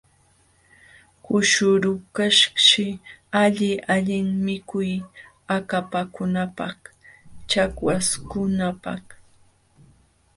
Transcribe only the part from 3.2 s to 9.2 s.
alli allin mikuy akapakunapaq chakwaśhkunapaq.